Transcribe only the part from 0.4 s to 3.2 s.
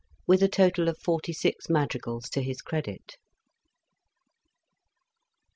a total of forty six madrigals to his credit.